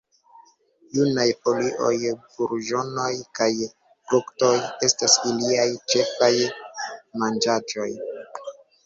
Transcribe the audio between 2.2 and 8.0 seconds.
burĝonoj kaj fruktoj estas iliaj ĉefaj manĝaĵoj.